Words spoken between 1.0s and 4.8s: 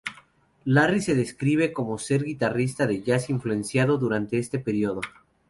describe como ser un guitarrista de jazz influenciado durante este